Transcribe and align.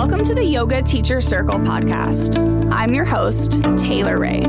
Welcome 0.00 0.24
to 0.24 0.34
the 0.34 0.42
Yoga 0.42 0.80
Teacher 0.80 1.20
Circle 1.20 1.58
podcast. 1.58 2.38
I'm 2.72 2.94
your 2.94 3.04
host, 3.04 3.62
Taylor 3.76 4.18
Wray, 4.18 4.40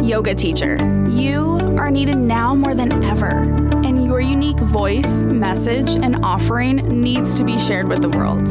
yoga 0.00 0.32
teacher. 0.32 0.76
You 1.10 1.58
are 1.76 1.90
needed 1.90 2.16
now 2.16 2.54
more 2.54 2.76
than 2.76 3.02
ever, 3.02 3.40
and 3.84 4.06
your 4.06 4.20
unique 4.20 4.60
voice, 4.60 5.22
message, 5.22 5.90
and 5.96 6.24
offering 6.24 6.86
needs 6.86 7.34
to 7.34 7.42
be 7.42 7.58
shared 7.58 7.88
with 7.88 8.00
the 8.00 8.10
world. 8.10 8.48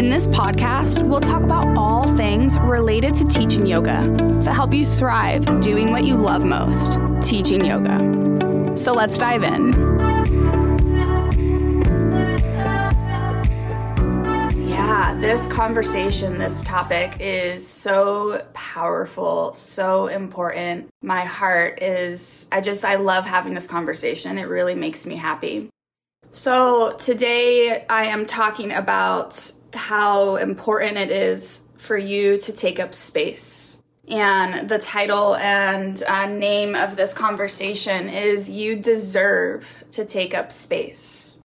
In 0.00 0.08
this 0.08 0.26
podcast, 0.28 1.06
we'll 1.06 1.20
talk 1.20 1.42
about 1.42 1.66
all 1.76 2.16
things 2.16 2.58
related 2.60 3.14
to 3.16 3.26
teaching 3.26 3.66
yoga 3.66 4.02
to 4.42 4.54
help 4.54 4.72
you 4.72 4.86
thrive 4.86 5.44
doing 5.60 5.92
what 5.92 6.04
you 6.04 6.14
love 6.14 6.42
most 6.42 6.98
teaching 7.22 7.62
yoga. 7.62 8.74
So 8.74 8.92
let's 8.92 9.18
dive 9.18 9.42
in. 9.42 10.49
This 15.20 15.46
conversation, 15.48 16.38
this 16.38 16.62
topic 16.62 17.18
is 17.20 17.66
so 17.66 18.42
powerful, 18.54 19.52
so 19.52 20.06
important. 20.06 20.88
My 21.02 21.26
heart 21.26 21.82
is, 21.82 22.48
I 22.50 22.62
just, 22.62 22.86
I 22.86 22.94
love 22.94 23.26
having 23.26 23.52
this 23.52 23.66
conversation. 23.66 24.38
It 24.38 24.44
really 24.44 24.74
makes 24.74 25.04
me 25.04 25.16
happy. 25.16 25.68
So 26.30 26.96
today 26.96 27.84
I 27.86 28.06
am 28.06 28.24
talking 28.24 28.72
about 28.72 29.52
how 29.74 30.36
important 30.36 30.96
it 30.96 31.10
is 31.10 31.68
for 31.76 31.98
you 31.98 32.38
to 32.38 32.52
take 32.52 32.80
up 32.80 32.94
space. 32.94 33.82
And 34.08 34.70
the 34.70 34.78
title 34.78 35.36
and 35.36 36.02
uh, 36.02 36.26
name 36.28 36.74
of 36.74 36.96
this 36.96 37.12
conversation 37.12 38.08
is 38.08 38.48
You 38.48 38.74
Deserve 38.74 39.84
to 39.90 40.06
Take 40.06 40.32
Up 40.32 40.50
Space. 40.50 41.42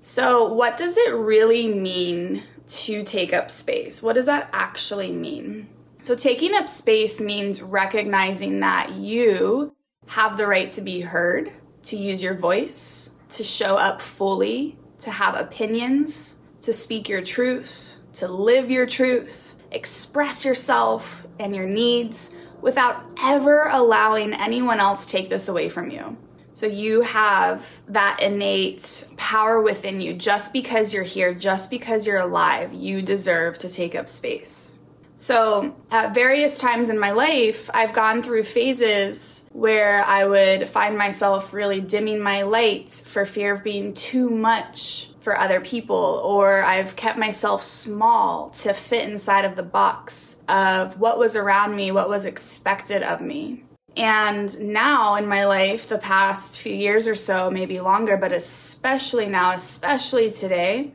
So, 0.00 0.50
what 0.50 0.78
does 0.78 0.96
it 0.96 1.12
really 1.12 1.66
mean 1.66 2.44
to 2.68 3.02
take 3.02 3.32
up 3.32 3.50
space? 3.50 4.02
What 4.02 4.14
does 4.14 4.26
that 4.26 4.50
actually 4.52 5.10
mean? 5.10 5.68
So, 6.00 6.14
taking 6.14 6.54
up 6.54 6.68
space 6.68 7.20
means 7.20 7.60
recognizing 7.60 8.60
that 8.60 8.92
you 8.92 9.74
have 10.06 10.36
the 10.36 10.46
right 10.46 10.70
to 10.72 10.80
be 10.80 11.00
heard, 11.00 11.52
to 11.84 11.96
use 11.96 12.22
your 12.22 12.34
voice, 12.34 13.10
to 13.30 13.42
show 13.42 13.76
up 13.76 14.00
fully, 14.00 14.78
to 15.00 15.10
have 15.10 15.34
opinions, 15.34 16.40
to 16.60 16.72
speak 16.72 17.08
your 17.08 17.22
truth, 17.22 17.98
to 18.14 18.28
live 18.28 18.70
your 18.70 18.86
truth, 18.86 19.56
express 19.70 20.44
yourself 20.44 21.26
and 21.38 21.54
your 21.54 21.66
needs 21.66 22.34
without 22.60 23.04
ever 23.22 23.68
allowing 23.68 24.32
anyone 24.32 24.80
else 24.80 25.06
take 25.06 25.28
this 25.28 25.48
away 25.48 25.68
from 25.68 25.90
you. 25.90 26.16
So 26.58 26.66
you 26.66 27.02
have 27.02 27.80
that 27.86 28.18
innate 28.20 29.06
power 29.16 29.62
within 29.62 30.00
you 30.00 30.12
just 30.12 30.52
because 30.52 30.92
you're 30.92 31.04
here, 31.04 31.32
just 31.32 31.70
because 31.70 32.04
you're 32.04 32.18
alive, 32.18 32.74
you 32.74 33.00
deserve 33.00 33.58
to 33.58 33.68
take 33.68 33.94
up 33.94 34.08
space. 34.08 34.80
So, 35.16 35.76
at 35.92 36.14
various 36.14 36.58
times 36.58 36.88
in 36.88 36.98
my 36.98 37.12
life, 37.12 37.70
I've 37.72 37.92
gone 37.92 38.24
through 38.24 38.42
phases 38.42 39.48
where 39.52 40.04
I 40.04 40.26
would 40.26 40.68
find 40.68 40.98
myself 40.98 41.52
really 41.52 41.80
dimming 41.80 42.18
my 42.18 42.42
light 42.42 42.90
for 43.06 43.24
fear 43.24 43.52
of 43.52 43.62
being 43.62 43.94
too 43.94 44.28
much 44.28 45.10
for 45.20 45.38
other 45.38 45.60
people, 45.60 46.20
or 46.24 46.64
I've 46.64 46.96
kept 46.96 47.20
myself 47.20 47.62
small 47.62 48.50
to 48.50 48.72
fit 48.72 49.08
inside 49.08 49.44
of 49.44 49.54
the 49.54 49.62
box 49.62 50.42
of 50.48 50.98
what 50.98 51.20
was 51.20 51.36
around 51.36 51.76
me, 51.76 51.92
what 51.92 52.08
was 52.08 52.24
expected 52.24 53.04
of 53.04 53.20
me. 53.20 53.62
And 53.96 54.72
now 54.72 55.16
in 55.16 55.26
my 55.26 55.44
life, 55.46 55.88
the 55.88 55.98
past 55.98 56.60
few 56.60 56.74
years 56.74 57.08
or 57.08 57.14
so, 57.14 57.50
maybe 57.50 57.80
longer, 57.80 58.16
but 58.16 58.32
especially 58.32 59.26
now, 59.26 59.52
especially 59.52 60.30
today, 60.30 60.92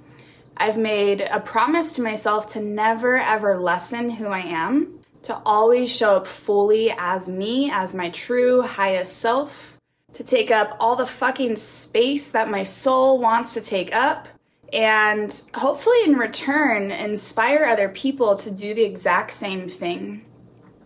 I've 0.56 0.78
made 0.78 1.22
a 1.22 1.40
promise 1.40 1.96
to 1.96 2.04
myself 2.04 2.48
to 2.50 2.62
never 2.62 3.18
ever 3.18 3.60
lessen 3.60 4.12
who 4.12 4.28
I 4.28 4.40
am, 4.42 5.00
to 5.24 5.36
always 5.46 5.94
show 5.94 6.18
up 6.18 6.28
fully 6.28 6.92
as 6.92 7.28
me, 7.28 7.72
as 7.72 7.96
my 7.96 8.10
true 8.10 8.62
highest 8.62 9.18
self, 9.18 9.78
to 10.14 10.24
take 10.24 10.52
up 10.52 10.78
all 10.80 10.96
the 10.96 11.08
fucking 11.08 11.56
space 11.56 12.30
that 12.32 12.50
my 12.50 12.64
soul 12.64 13.20
wants 13.20 13.54
to 13.56 13.62
take 13.62 13.94
up, 13.94 14.28
and 14.72 15.44
hopefully 15.56 15.98
in 16.06 16.18
return, 16.18 16.92
inspire 16.92 17.66
other 17.66 17.90
people 17.90 18.36
to 18.36 18.52
do 18.52 18.74
the 18.74 18.84
exact 18.84 19.34
same 19.34 19.68
thing. 19.68 20.26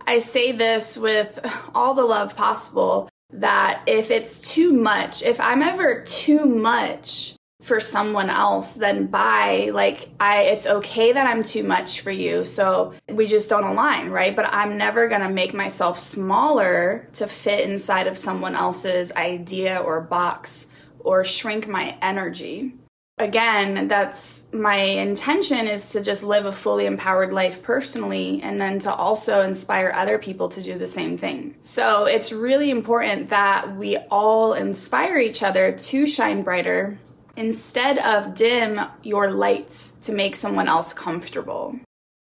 I 0.08 0.20
say 0.20 0.52
this 0.52 0.96
with 0.96 1.38
all 1.74 1.92
the 1.92 2.02
love 2.02 2.34
possible 2.34 3.10
that 3.30 3.82
if 3.86 4.10
it's 4.10 4.54
too 4.54 4.72
much, 4.72 5.22
if 5.22 5.38
I'm 5.38 5.62
ever 5.62 6.02
too 6.02 6.46
much, 6.46 7.34
for 7.60 7.80
someone 7.80 8.30
else 8.30 8.74
then 8.74 9.08
by 9.08 9.68
like 9.74 10.10
i 10.20 10.42
it's 10.42 10.64
okay 10.64 11.12
that 11.12 11.26
i'm 11.26 11.42
too 11.42 11.64
much 11.64 12.00
for 12.00 12.12
you. 12.12 12.44
So 12.44 12.94
we 13.08 13.26
just 13.26 13.50
don't 13.50 13.64
align 13.64 14.10
right? 14.10 14.34
But 14.34 14.46
i'm 14.54 14.78
never 14.78 15.08
going 15.08 15.22
to 15.22 15.28
make 15.28 15.52
myself 15.52 15.98
smaller 15.98 17.08
to 17.14 17.26
fit 17.26 17.68
inside 17.68 18.06
of 18.06 18.16
someone 18.16 18.54
else's 18.54 19.10
idea 19.12 19.78
or 19.78 20.00
box 20.00 20.70
or 21.00 21.24
shrink 21.24 21.66
my 21.66 21.98
energy 22.00 22.74
again 23.18 23.88
that's 23.88 24.50
my 24.52 24.76
intention 24.76 25.66
is 25.66 25.92
to 25.92 26.00
just 26.00 26.22
live 26.22 26.46
a 26.46 26.52
fully 26.52 26.86
empowered 26.86 27.32
life 27.32 27.62
personally 27.62 28.40
and 28.42 28.60
then 28.60 28.78
to 28.78 28.92
also 28.92 29.42
inspire 29.42 29.92
other 29.94 30.18
people 30.18 30.48
to 30.48 30.62
do 30.62 30.78
the 30.78 30.86
same 30.86 31.18
thing 31.18 31.54
so 31.62 32.04
it's 32.04 32.32
really 32.32 32.70
important 32.70 33.28
that 33.28 33.76
we 33.76 33.96
all 34.10 34.54
inspire 34.54 35.18
each 35.18 35.42
other 35.42 35.72
to 35.72 36.06
shine 36.06 36.42
brighter 36.42 36.98
instead 37.38 37.98
of 37.98 38.34
dim 38.34 38.80
your 39.04 39.30
lights 39.30 39.92
to 40.02 40.12
make 40.12 40.34
someone 40.34 40.66
else 40.66 40.92
comfortable. 40.92 41.78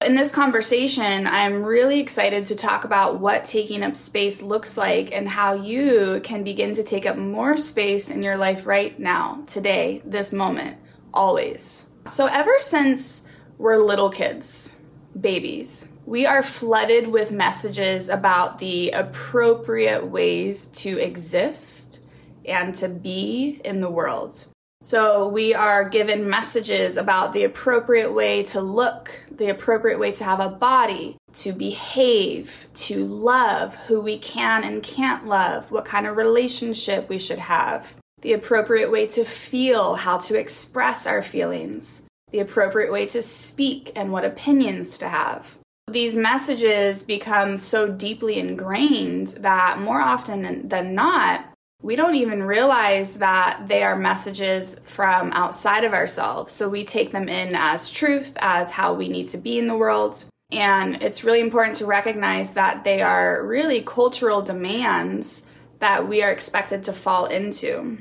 In 0.06 0.14
this 0.14 0.30
conversation, 0.30 1.26
I'm 1.26 1.64
really 1.64 1.98
excited 1.98 2.46
to 2.46 2.54
talk 2.54 2.84
about 2.84 3.18
what 3.18 3.44
taking 3.44 3.82
up 3.82 3.96
space 3.96 4.40
looks 4.40 4.78
like 4.78 5.10
and 5.12 5.28
how 5.28 5.54
you 5.54 6.20
can 6.22 6.44
begin 6.44 6.74
to 6.74 6.84
take 6.84 7.06
up 7.06 7.16
more 7.16 7.58
space 7.58 8.08
in 8.08 8.22
your 8.22 8.36
life 8.36 8.68
right 8.68 8.96
now, 9.00 9.42
today, 9.48 10.02
this 10.04 10.32
moment, 10.32 10.76
always. 11.12 11.90
So, 12.06 12.26
ever 12.26 12.54
since 12.58 13.26
we're 13.58 13.78
little 13.78 14.10
kids, 14.10 14.76
babies, 15.20 15.90
we 16.04 16.24
are 16.24 16.40
flooded 16.40 17.08
with 17.08 17.32
messages 17.32 18.08
about 18.08 18.58
the 18.58 18.90
appropriate 18.90 20.06
ways 20.06 20.68
to 20.68 20.98
exist 20.98 21.98
and 22.44 22.76
to 22.76 22.88
be 22.88 23.60
in 23.64 23.80
the 23.80 23.90
world. 23.90 24.46
So 24.82 25.26
we 25.26 25.54
are 25.54 25.88
given 25.88 26.28
messages 26.28 26.96
about 26.96 27.32
the 27.32 27.44
appropriate 27.44 28.12
way 28.12 28.42
to 28.44 28.60
look, 28.60 29.24
the 29.30 29.48
appropriate 29.48 29.98
way 29.98 30.12
to 30.12 30.24
have 30.24 30.38
a 30.38 30.48
body, 30.48 31.16
to 31.34 31.52
behave, 31.52 32.68
to 32.74 33.04
love 33.04 33.74
who 33.86 34.00
we 34.00 34.18
can 34.18 34.62
and 34.64 34.82
can't 34.82 35.26
love, 35.26 35.72
what 35.72 35.84
kind 35.84 36.06
of 36.06 36.16
relationship 36.16 37.08
we 37.08 37.18
should 37.18 37.38
have, 37.38 37.94
the 38.20 38.32
appropriate 38.32 38.90
way 38.90 39.06
to 39.08 39.24
feel, 39.24 39.96
how 39.96 40.18
to 40.18 40.38
express 40.38 41.06
our 41.06 41.22
feelings, 41.22 42.06
the 42.30 42.40
appropriate 42.40 42.92
way 42.92 43.06
to 43.06 43.22
speak, 43.22 43.90
and 43.96 44.12
what 44.12 44.24
opinions 44.24 44.98
to 44.98 45.08
have. 45.08 45.58
These 45.88 46.16
messages 46.16 47.02
become 47.02 47.56
so 47.56 47.90
deeply 47.90 48.38
ingrained 48.38 49.28
that 49.40 49.80
more 49.80 50.00
often 50.00 50.68
than 50.68 50.94
not, 50.94 51.46
we 51.86 51.94
don't 51.94 52.16
even 52.16 52.42
realize 52.42 53.18
that 53.18 53.68
they 53.68 53.84
are 53.84 53.94
messages 53.94 54.76
from 54.82 55.30
outside 55.32 55.84
of 55.84 55.92
ourselves. 55.92 56.52
So 56.52 56.68
we 56.68 56.84
take 56.84 57.12
them 57.12 57.28
in 57.28 57.54
as 57.54 57.92
truth, 57.92 58.36
as 58.40 58.72
how 58.72 58.92
we 58.92 59.08
need 59.08 59.28
to 59.28 59.38
be 59.38 59.56
in 59.56 59.68
the 59.68 59.76
world. 59.76 60.24
And 60.50 61.00
it's 61.00 61.22
really 61.22 61.38
important 61.38 61.76
to 61.76 61.86
recognize 61.86 62.54
that 62.54 62.82
they 62.82 63.02
are 63.02 63.46
really 63.46 63.82
cultural 63.82 64.42
demands 64.42 65.48
that 65.78 66.08
we 66.08 66.24
are 66.24 66.32
expected 66.32 66.82
to 66.84 66.92
fall 66.92 67.26
into. 67.26 67.98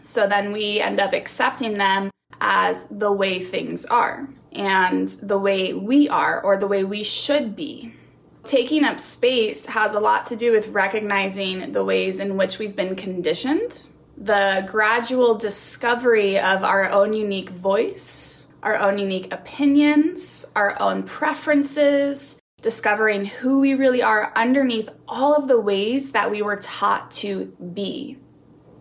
So 0.00 0.26
then 0.26 0.50
we 0.50 0.80
end 0.80 0.98
up 0.98 1.12
accepting 1.12 1.74
them 1.74 2.10
as 2.40 2.84
the 2.84 3.12
way 3.12 3.40
things 3.40 3.84
are 3.84 4.30
and 4.52 5.06
the 5.08 5.38
way 5.38 5.74
we 5.74 6.08
are 6.08 6.40
or 6.40 6.56
the 6.56 6.66
way 6.66 6.82
we 6.82 7.02
should 7.04 7.54
be. 7.54 7.94
Taking 8.44 8.84
up 8.84 8.98
space 8.98 9.66
has 9.66 9.94
a 9.94 10.00
lot 10.00 10.26
to 10.26 10.36
do 10.36 10.52
with 10.52 10.68
recognizing 10.68 11.72
the 11.72 11.84
ways 11.84 12.18
in 12.18 12.36
which 12.36 12.58
we've 12.58 12.74
been 12.74 12.96
conditioned, 12.96 13.88
the 14.16 14.66
gradual 14.68 15.36
discovery 15.36 16.38
of 16.38 16.64
our 16.64 16.90
own 16.90 17.12
unique 17.12 17.50
voice, 17.50 18.48
our 18.62 18.76
own 18.76 18.98
unique 18.98 19.32
opinions, 19.32 20.50
our 20.56 20.80
own 20.80 21.04
preferences, 21.04 22.40
discovering 22.62 23.26
who 23.26 23.60
we 23.60 23.74
really 23.74 24.02
are 24.02 24.32
underneath 24.34 24.88
all 25.06 25.36
of 25.36 25.48
the 25.48 25.60
ways 25.60 26.12
that 26.12 26.30
we 26.30 26.42
were 26.42 26.56
taught 26.56 27.10
to 27.10 27.46
be. 27.74 28.18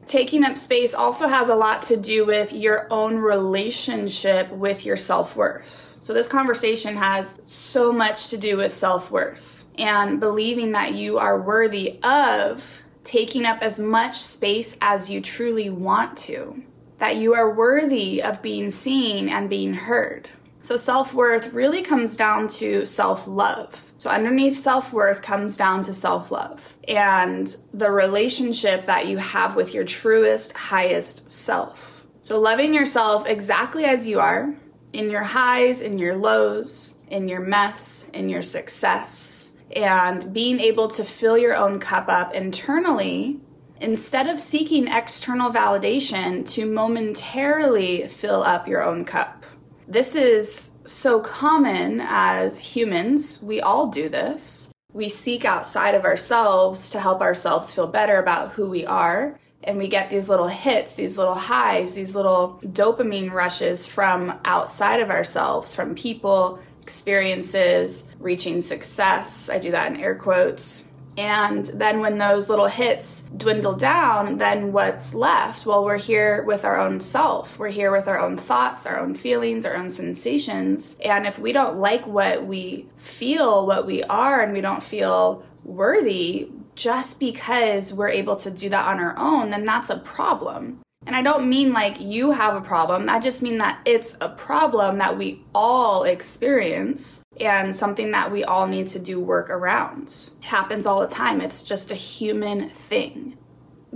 Taking 0.06 0.44
up 0.44 0.58
space 0.58 0.94
also 0.94 1.28
has 1.28 1.50
a 1.50 1.56
lot 1.56 1.84
to 1.84 1.98
do 1.98 2.26
with 2.26 2.52
your 2.52 2.88
own 2.92 3.18
relationship 3.18 4.52
with 4.52 4.86
your 4.86 4.98
self 4.98 5.36
worth. 5.36 5.96
So, 6.00 6.14
this 6.14 6.28
conversation 6.28 6.98
has 6.98 7.40
so 7.46 7.92
much 7.92 8.30
to 8.30 8.38
do 8.38 8.58
with 8.58 8.74
self 8.74 9.12
worth 9.12 9.66
and 9.78 10.20
believing 10.20 10.72
that 10.72 10.96
you 10.96 11.18
are 11.18 11.40
worthy 11.40 12.00
of 12.04 12.84
taking 13.04 13.46
up 13.46 13.62
as 13.62 13.80
much 13.80 14.16
space 14.16 14.78
as 14.82 15.10
you 15.10 15.22
truly 15.22 15.70
want 15.70 16.18
to, 16.18 16.62
that 16.98 17.16
you 17.16 17.34
are 17.34 17.54
worthy 17.54 18.22
of 18.22 18.42
being 18.42 18.70
seen 18.70 19.30
and 19.30 19.50
being 19.50 19.74
heard. 19.74 20.28
So, 20.62 20.78
self 20.78 21.14
worth 21.14 21.54
really 21.54 21.84
comes 21.84 22.16
down 22.16 22.48
to 22.50 22.86
self 22.86 23.28
love. 23.28 23.91
So, 24.02 24.10
underneath 24.10 24.58
self 24.58 24.92
worth 24.92 25.22
comes 25.22 25.56
down 25.58 25.84
to 25.84 25.94
self 25.94 26.32
love 26.32 26.76
and 26.88 27.56
the 27.72 27.92
relationship 27.92 28.88
that 28.88 29.06
you 29.06 29.20
have 29.20 29.56
with 29.56 29.76
your 29.76 29.84
truest, 29.84 30.54
highest 30.54 31.30
self. 31.30 32.04
So, 32.24 32.40
loving 32.40 32.74
yourself 32.74 33.28
exactly 33.28 33.86
as 33.86 34.08
you 34.08 34.20
are, 34.20 34.56
in 34.92 35.12
your 35.12 35.22
highs, 35.22 35.82
in 35.82 36.00
your 36.00 36.16
lows, 36.16 36.98
in 37.10 37.28
your 37.28 37.42
mess, 37.42 38.10
in 38.12 38.28
your 38.28 38.42
success, 38.42 39.56
and 39.76 40.34
being 40.34 40.60
able 40.60 40.88
to 40.88 41.04
fill 41.04 41.38
your 41.38 41.56
own 41.56 41.80
cup 41.80 42.10
up 42.10 42.34
internally 42.34 43.40
instead 43.80 44.26
of 44.26 44.40
seeking 44.40 44.88
external 44.88 45.52
validation 45.52 46.44
to 46.54 46.66
momentarily 46.66 48.08
fill 48.08 48.42
up 48.42 48.68
your 48.68 48.82
own 48.82 49.06
cup. 49.06 49.46
This 49.92 50.16
is 50.16 50.72
so 50.86 51.20
common 51.20 52.00
as 52.00 52.58
humans. 52.58 53.44
We 53.44 53.60
all 53.60 53.88
do 53.88 54.08
this. 54.08 54.72
We 54.94 55.10
seek 55.10 55.44
outside 55.44 55.96
of 55.96 56.06
ourselves 56.06 56.92
to 56.92 57.00
help 57.02 57.20
ourselves 57.20 57.76
feel 57.76 57.88
better 57.88 58.18
about 58.18 58.54
who 58.54 58.70
we 58.70 58.86
are. 58.86 59.38
And 59.66 59.78
we 59.78 59.90
get 59.90 60.10
these 60.10 60.30
little 60.30 60.48
hits, 60.48 60.94
these 60.94 61.18
little 61.18 61.36
highs, 61.36 61.94
these 61.94 62.16
little 62.16 62.62
dopamine 62.64 63.34
rushes 63.34 63.86
from 63.86 64.40
outside 64.46 65.02
of 65.02 65.10
ourselves, 65.10 65.76
from 65.76 65.94
people, 65.94 66.60
experiences, 66.82 68.10
reaching 68.18 68.62
success. 68.62 69.50
I 69.50 69.60
do 69.60 69.72
that 69.72 69.92
in 69.92 70.00
air 70.00 70.16
quotes. 70.16 70.88
And 71.22 71.68
then 71.68 72.00
when 72.00 72.18
those 72.18 72.50
little 72.50 72.66
hits 72.66 73.22
dwindle 73.38 73.76
down, 73.76 74.38
then 74.38 74.74
what's 74.74 75.14
left? 75.14 75.68
Well, 75.68 75.86
we're 75.86 76.00
here 76.00 76.42
with 76.42 76.66
our 76.66 76.80
own 76.80 77.00
self. 77.00 77.60
We're 77.60 77.70
here 77.70 77.92
with 77.92 78.08
our 78.08 78.20
own 78.20 78.38
thoughts, 78.38 78.88
our 78.88 79.00
own 79.00 79.14
feelings, 79.14 79.64
our 79.64 79.76
own 79.76 79.92
sensations. 79.92 80.98
And 81.06 81.28
if 81.28 81.38
we 81.38 81.52
don't 81.52 81.78
like 81.78 82.08
what 82.08 82.48
we 82.48 82.88
feel, 82.98 83.68
what 83.68 83.86
we 83.86 84.02
are, 84.06 84.42
and 84.42 84.52
we 84.52 84.62
don't 84.62 84.82
feel 84.82 85.44
worthy 85.64 86.50
just 86.74 87.20
because 87.20 87.94
we're 87.94 88.10
able 88.10 88.36
to 88.38 88.50
do 88.50 88.70
that 88.70 88.88
on 88.88 89.00
our 89.00 89.16
own, 89.16 89.52
then 89.52 89.64
that's 89.64 89.92
a 89.92 90.00
problem. 90.00 90.80
And 91.06 91.16
I 91.16 91.22
don't 91.22 91.50
mean 91.50 91.72
like 91.72 92.00
you 92.00 92.32
have 92.32 92.56
a 92.56 92.62
problem. 92.62 93.10
I 93.10 93.20
just 93.20 93.44
mean 93.44 93.60
that 93.60 93.80
it's 93.86 94.18
a 94.22 94.30
problem 94.30 94.98
that 94.98 95.18
we 95.18 95.44
all 95.54 96.04
experience 96.04 97.24
and 97.42 97.76
something 97.76 98.12
that 98.12 98.32
we 98.32 98.44
all 98.44 98.68
need 98.68 98.88
to 98.90 99.00
do 99.00 99.20
work 99.20 99.50
around. 99.50 100.08
It 100.40 100.46
happens 100.46 100.86
all 100.86 101.02
the 101.02 101.08
time. 101.08 101.42
It's 101.42 101.64
just 101.64 101.92
a 101.92 101.96
human 101.96 102.70
thing. 102.70 103.38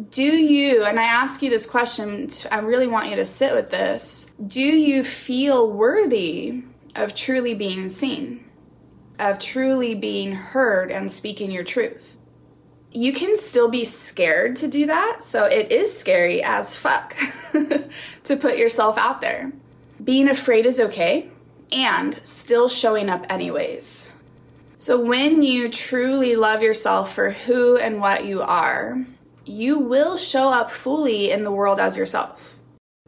Do 0.10 0.24
you, 0.24 0.84
and 0.84 1.00
I 1.00 1.04
ask 1.04 1.42
you 1.42 1.50
this 1.50 1.66
question, 1.66 2.30
I 2.52 2.60
really 2.60 2.88
want 2.88 3.10
you 3.10 3.16
to 3.16 3.26
sit 3.26 3.54
with 3.54 3.70
this. 3.70 4.32
Do 4.46 4.62
you 4.62 5.04
feel 5.04 5.72
worthy 5.72 6.64
of 6.96 7.16
truly 7.16 7.54
being 7.54 7.88
seen, 7.88 8.44
of 9.20 9.40
truly 9.40 9.96
being 9.96 10.34
heard 10.34 10.92
and 10.92 11.12
speaking 11.12 11.52
your 11.52 11.64
truth? 11.64 12.18
you 12.96 13.12
can 13.12 13.36
still 13.36 13.68
be 13.68 13.84
scared 13.84 14.56
to 14.56 14.70
do 14.70 14.86
that. 14.86 15.22
So 15.22 15.44
it 15.44 15.70
is 15.70 15.96
scary 15.96 16.42
as 16.42 16.78
fuck 16.78 17.14
to 17.52 18.38
put 18.38 18.58
yourself 18.58 18.98
out 18.98 19.20
there. 19.20 19.52
Being 20.02 20.30
afraid 20.30 20.66
is 20.66 20.80
okay 20.80 21.30
and 21.72 22.20
still 22.26 22.70
showing 22.70 23.10
up 23.10 23.26
anyways. 23.30 24.14
So 24.78 25.00
when 25.00 25.42
you 25.42 25.70
truly 25.70 26.36
love 26.36 26.62
yourself 26.62 27.14
for 27.14 27.32
who 27.32 27.78
and 27.78 28.00
what 28.00 28.26
you 28.26 28.42
are, 28.42 29.06
you 29.46 29.80
will 29.80 30.18
show 30.18 30.50
up 30.50 30.72
fully 30.72 31.32
in 31.32 31.44
the 31.44 31.52
world 31.52 31.80
as 31.80 31.98
yourself. 31.98 32.60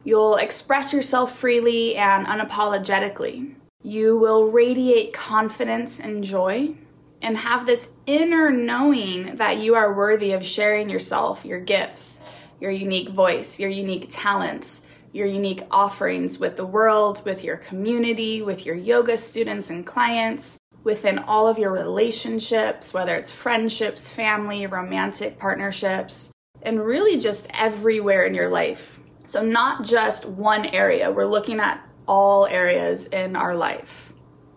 You'll 0.04 0.36
express 0.36 0.92
yourself 0.92 1.36
freely 1.36 1.96
and 1.96 2.26
unapologetically. 2.26 3.54
You 3.82 4.16
will 4.16 4.50
radiate 4.50 5.12
confidence 5.12 6.00
and 6.00 6.24
joy 6.24 6.74
and 7.20 7.36
have 7.38 7.66
this 7.66 7.92
inner 8.06 8.50
knowing 8.50 9.36
that 9.36 9.58
you 9.58 9.74
are 9.74 9.92
worthy 9.94 10.32
of 10.32 10.46
sharing 10.46 10.88
yourself, 10.88 11.44
your 11.44 11.60
gifts, 11.60 12.24
your 12.60 12.70
unique 12.70 13.10
voice, 13.10 13.60
your 13.60 13.70
unique 13.70 14.06
talents, 14.08 14.86
your 15.12 15.26
unique 15.26 15.62
offerings 15.70 16.38
with 16.38 16.56
the 16.56 16.66
world, 16.66 17.22
with 17.24 17.44
your 17.44 17.56
community, 17.56 18.42
with 18.42 18.66
your 18.66 18.74
yoga 18.74 19.16
students 19.18 19.70
and 19.70 19.86
clients, 19.86 20.58
within 20.84 21.18
all 21.18 21.46
of 21.46 21.58
your 21.58 21.72
relationships, 21.72 22.94
whether 22.94 23.14
it's 23.16 23.32
friendships, 23.32 24.10
family, 24.10 24.66
romantic 24.66 25.38
partnerships, 25.38 26.32
and 26.62 26.84
really 26.84 27.18
just 27.18 27.48
everywhere 27.52 28.24
in 28.24 28.34
your 28.34 28.48
life. 28.48 29.00
So, 29.26 29.42
not 29.42 29.84
just 29.84 30.26
one 30.26 30.64
area, 30.66 31.10
we're 31.10 31.26
looking 31.26 31.60
at 31.60 31.86
all 32.06 32.46
areas 32.46 33.06
in 33.08 33.36
our 33.36 33.54
life 33.54 34.08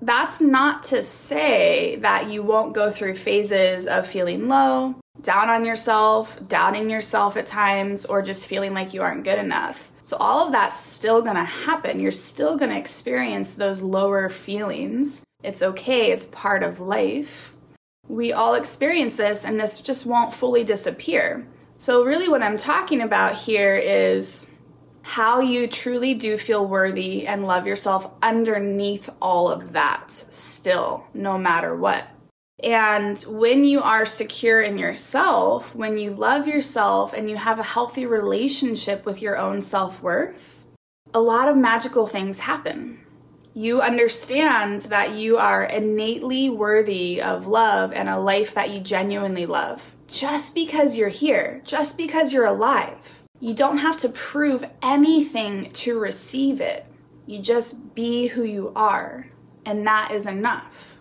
that's 0.01 0.41
not 0.41 0.83
to 0.83 1.03
say 1.03 1.97
that 1.97 2.29
you 2.29 2.41
won't 2.41 2.73
go 2.73 2.89
through 2.89 3.15
phases 3.15 3.85
of 3.85 4.07
feeling 4.07 4.47
low, 4.47 4.95
down 5.21 5.49
on 5.49 5.63
yourself, 5.63 6.39
doubting 6.47 6.89
yourself 6.89 7.37
at 7.37 7.45
times, 7.45 8.05
or 8.05 8.21
just 8.21 8.47
feeling 8.47 8.73
like 8.73 8.93
you 8.93 9.01
aren't 9.03 9.23
good 9.23 9.37
enough. 9.37 9.90
So, 10.03 10.17
all 10.17 10.45
of 10.45 10.51
that's 10.51 10.79
still 10.79 11.21
gonna 11.21 11.45
happen. 11.45 11.99
You're 11.99 12.11
still 12.11 12.57
gonna 12.57 12.77
experience 12.77 13.53
those 13.53 13.81
lower 13.81 14.29
feelings. 14.29 15.23
It's 15.43 15.61
okay, 15.61 16.11
it's 16.11 16.25
part 16.25 16.63
of 16.63 16.79
life. 16.79 17.55
We 18.07 18.33
all 18.33 18.55
experience 18.55 19.15
this, 19.15 19.45
and 19.45 19.59
this 19.59 19.81
just 19.81 20.05
won't 20.05 20.33
fully 20.33 20.63
disappear. 20.63 21.47
So, 21.77 22.03
really, 22.03 22.29
what 22.29 22.43
I'm 22.43 22.57
talking 22.57 23.01
about 23.01 23.35
here 23.35 23.75
is 23.75 24.51
how 25.03 25.39
you 25.39 25.67
truly 25.67 26.13
do 26.13 26.37
feel 26.37 26.65
worthy 26.65 27.25
and 27.25 27.45
love 27.45 27.65
yourself 27.65 28.11
underneath 28.21 29.09
all 29.21 29.49
of 29.49 29.73
that, 29.73 30.11
still, 30.11 31.05
no 31.13 31.37
matter 31.37 31.75
what. 31.75 32.07
And 32.63 33.17
when 33.23 33.65
you 33.65 33.81
are 33.81 34.05
secure 34.05 34.61
in 34.61 34.77
yourself, 34.77 35.73
when 35.73 35.97
you 35.97 36.11
love 36.11 36.47
yourself 36.47 37.13
and 37.13 37.29
you 37.29 37.37
have 37.37 37.59
a 37.59 37.63
healthy 37.63 38.05
relationship 38.05 39.05
with 39.05 39.21
your 39.21 39.37
own 39.37 39.61
self 39.61 40.01
worth, 40.01 40.65
a 41.13 41.19
lot 41.19 41.47
of 41.47 41.57
magical 41.57 42.05
things 42.05 42.41
happen. 42.41 42.99
You 43.53 43.81
understand 43.81 44.81
that 44.81 45.11
you 45.11 45.37
are 45.37 45.63
innately 45.63 46.49
worthy 46.49 47.21
of 47.21 47.47
love 47.47 47.91
and 47.91 48.07
a 48.07 48.19
life 48.19 48.53
that 48.53 48.69
you 48.69 48.79
genuinely 48.79 49.45
love 49.45 49.95
just 50.07 50.53
because 50.55 50.97
you're 50.97 51.09
here, 51.09 51.61
just 51.65 51.97
because 51.97 52.31
you're 52.31 52.45
alive. 52.45 53.23
You 53.39 53.53
don't 53.53 53.79
have 53.79 53.97
to 53.97 54.09
prove 54.09 54.63
anything 54.83 55.71
to 55.71 55.99
receive 55.99 56.61
it. 56.61 56.85
You 57.25 57.39
just 57.39 57.95
be 57.95 58.27
who 58.27 58.43
you 58.43 58.71
are, 58.75 59.27
and 59.65 59.85
that 59.87 60.11
is 60.11 60.27
enough. 60.27 61.00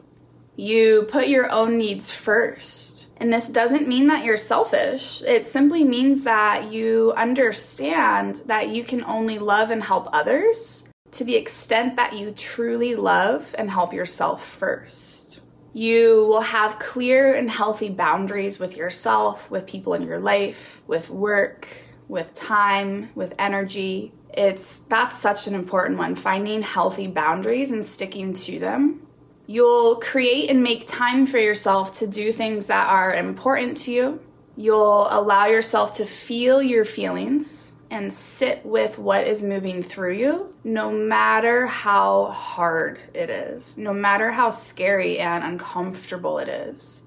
You 0.61 1.05
put 1.05 1.29
your 1.29 1.51
own 1.51 1.79
needs 1.79 2.13
first. 2.13 3.09
And 3.17 3.33
this 3.33 3.49
doesn't 3.49 3.89
mean 3.89 4.09
that 4.09 4.27
you're 4.27 4.37
selfish. 4.37 5.23
It 5.23 5.47
simply 5.47 5.85
means 5.85 6.25
that 6.25 6.71
you 6.71 7.15
understand 7.17 8.43
that 8.45 8.69
you 8.69 8.85
can 8.85 9.03
only 9.05 9.39
love 9.39 9.71
and 9.71 9.83
help 9.83 10.11
others 10.13 10.87
to 11.13 11.25
the 11.25 11.35
extent 11.35 11.97
that 11.97 12.13
you 12.13 12.33
truly 12.33 12.95
love 12.95 13.55
and 13.57 13.71
help 13.71 13.95
yourself 13.95 14.45
first. 14.45 15.41
You 15.73 16.27
will 16.29 16.43
have 16.43 16.79
clear 16.79 17.35
and 17.35 17.51
healthy 17.51 17.89
boundaries 17.89 18.61
with 18.61 18.77
yourself, 18.77 19.51
with 19.51 19.67
people 19.67 19.95
in 19.95 20.03
your 20.03 20.21
life, 20.21 20.83
with 20.87 21.09
work, 21.09 21.69
with 22.07 22.35
time, 22.35 23.09
with 23.15 23.33
energy. 23.39 24.13
It's 24.35 24.81
that's 24.81 25.19
such 25.19 25.47
an 25.47 25.55
important 25.55 25.97
one, 25.97 26.17
finding 26.17 26.61
healthy 26.61 27.07
boundaries 27.07 27.71
and 27.71 27.83
sticking 27.83 28.35
to 28.35 28.59
them. 28.59 29.07
You'll 29.51 29.97
create 29.97 30.49
and 30.49 30.63
make 30.63 30.87
time 30.87 31.27
for 31.27 31.39
yourself 31.39 31.93
to 31.95 32.07
do 32.07 32.31
things 32.31 32.69
that 32.69 32.87
are 32.87 33.13
important 33.13 33.77
to 33.79 33.91
you. 33.91 34.21
You'll 34.55 35.09
allow 35.11 35.47
yourself 35.47 35.93
to 35.95 36.07
feel 36.07 36.63
your 36.63 36.85
feelings 36.85 37.73
and 37.91 38.13
sit 38.13 38.65
with 38.65 38.97
what 38.97 39.27
is 39.27 39.43
moving 39.43 39.83
through 39.83 40.13
you, 40.13 40.55
no 40.63 40.93
matter 40.93 41.67
how 41.67 42.27
hard 42.27 43.01
it 43.13 43.29
is, 43.29 43.77
no 43.77 43.93
matter 43.93 44.31
how 44.31 44.51
scary 44.51 45.19
and 45.19 45.43
uncomfortable 45.43 46.39
it 46.39 46.49
is 46.49 47.03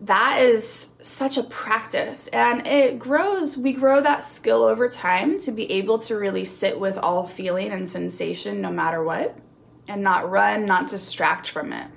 that 0.00 0.42
is 0.42 0.94
such 1.00 1.38
a 1.38 1.44
practice 1.44 2.26
and 2.28 2.66
it 2.66 2.98
grows 2.98 3.56
we 3.56 3.72
grow 3.72 4.00
that 4.00 4.24
skill 4.24 4.64
over 4.64 4.88
time 4.88 5.38
to 5.38 5.52
be 5.52 5.70
able 5.70 5.96
to 5.96 6.16
really 6.16 6.44
sit 6.44 6.80
with 6.80 6.98
all 6.98 7.24
feeling 7.24 7.70
and 7.70 7.88
sensation 7.88 8.60
no 8.60 8.70
matter 8.70 9.04
what 9.04 9.38
and 9.88 10.02
not 10.02 10.28
run 10.30 10.64
not 10.64 10.88
distract 10.88 11.48
from 11.48 11.72
it 11.72 11.88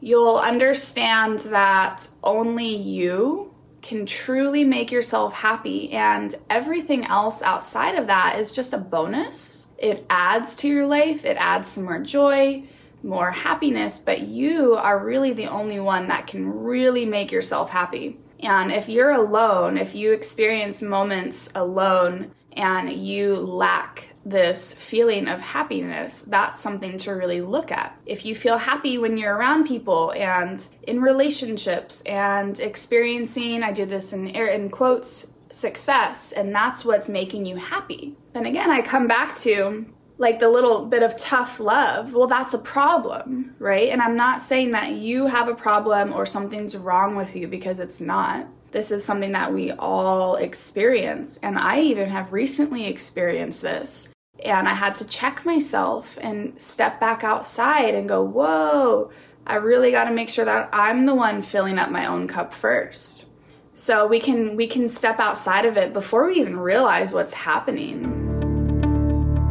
you'll 0.00 0.38
understand 0.38 1.38
that 1.40 2.08
only 2.22 2.74
you 2.74 3.52
can 3.80 4.04
truly 4.04 4.64
make 4.64 4.90
yourself 4.90 5.32
happy 5.34 5.90
and 5.92 6.34
everything 6.50 7.04
else 7.04 7.42
outside 7.42 7.94
of 7.94 8.06
that 8.06 8.38
is 8.38 8.52
just 8.52 8.72
a 8.72 8.78
bonus 8.78 9.70
it 9.78 10.04
adds 10.10 10.54
to 10.54 10.68
your 10.68 10.86
life 10.86 11.24
it 11.24 11.36
adds 11.38 11.68
some 11.68 11.84
more 11.84 12.00
joy 12.00 12.62
more 13.02 13.30
happiness, 13.30 13.98
but 13.98 14.22
you 14.22 14.74
are 14.74 15.04
really 15.04 15.32
the 15.32 15.46
only 15.46 15.80
one 15.80 16.08
that 16.08 16.26
can 16.26 16.46
really 16.46 17.04
make 17.04 17.30
yourself 17.30 17.70
happy. 17.70 18.18
And 18.40 18.72
if 18.72 18.88
you're 18.88 19.10
alone, 19.10 19.76
if 19.78 19.94
you 19.94 20.12
experience 20.12 20.82
moments 20.82 21.50
alone 21.54 22.32
and 22.52 22.92
you 22.92 23.36
lack 23.36 24.08
this 24.24 24.74
feeling 24.74 25.28
of 25.28 25.40
happiness, 25.40 26.22
that's 26.22 26.60
something 26.60 26.98
to 26.98 27.12
really 27.12 27.40
look 27.40 27.70
at. 27.70 27.98
If 28.04 28.24
you 28.24 28.34
feel 28.34 28.58
happy 28.58 28.98
when 28.98 29.16
you're 29.16 29.36
around 29.36 29.66
people 29.66 30.12
and 30.12 30.66
in 30.82 31.00
relationships 31.00 32.02
and 32.02 32.58
experiencing, 32.60 33.62
I 33.62 33.72
do 33.72 33.86
this 33.86 34.12
in, 34.12 34.28
in 34.28 34.70
quotes, 34.70 35.32
success, 35.50 36.32
and 36.32 36.54
that's 36.54 36.84
what's 36.84 37.08
making 37.08 37.46
you 37.46 37.56
happy, 37.56 38.16
then 38.34 38.44
again, 38.44 38.70
I 38.70 38.82
come 38.82 39.06
back 39.06 39.34
to 39.38 39.86
like 40.18 40.40
the 40.40 40.48
little 40.48 40.84
bit 40.84 41.02
of 41.02 41.16
tough 41.16 41.60
love, 41.60 42.12
well, 42.12 42.26
that's 42.26 42.52
a 42.52 42.58
problem, 42.58 43.54
right? 43.58 43.88
And 43.88 44.02
I'm 44.02 44.16
not 44.16 44.42
saying 44.42 44.72
that 44.72 44.92
you 44.92 45.28
have 45.28 45.48
a 45.48 45.54
problem 45.54 46.12
or 46.12 46.26
something's 46.26 46.76
wrong 46.76 47.14
with 47.14 47.36
you 47.36 47.46
because 47.46 47.78
it's 47.78 48.00
not. 48.00 48.48
This 48.70 48.90
is 48.90 49.04
something 49.04 49.32
that 49.32 49.52
we 49.52 49.72
all 49.72 50.36
experience. 50.36 51.38
And 51.38 51.58
I 51.58 51.80
even 51.80 52.10
have 52.10 52.32
recently 52.32 52.86
experienced 52.86 53.62
this. 53.62 54.12
And 54.44 54.68
I 54.68 54.74
had 54.74 54.94
to 54.96 55.06
check 55.06 55.44
myself 55.44 56.18
and 56.20 56.60
step 56.60 57.00
back 57.00 57.24
outside 57.24 57.94
and 57.94 58.08
go, 58.08 58.22
whoa, 58.22 59.10
I 59.46 59.56
really 59.56 59.90
got 59.90 60.04
to 60.04 60.12
make 60.12 60.28
sure 60.28 60.44
that 60.44 60.68
I'm 60.72 61.06
the 61.06 61.14
one 61.14 61.42
filling 61.42 61.78
up 61.78 61.90
my 61.90 62.06
own 62.06 62.28
cup 62.28 62.52
first. 62.52 63.26
So 63.72 64.06
we 64.06 64.20
can 64.20 64.56
we 64.56 64.66
can 64.66 64.88
step 64.88 65.20
outside 65.20 65.64
of 65.64 65.76
it 65.76 65.92
before 65.92 66.26
we 66.26 66.34
even 66.34 66.58
realize 66.58 67.14
what's 67.14 67.32
happening. 67.32 68.26